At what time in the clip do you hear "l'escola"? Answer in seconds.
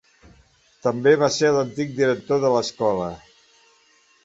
2.57-3.13